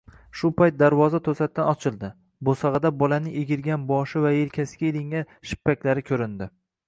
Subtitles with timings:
[0.39, 2.09] Shu payt darvoza toʻsatdan ochildi,
[2.49, 6.49] boʻsagʻada bolaning egilgan boshi va yelkasiga ilingan shippaklari koʻrindi.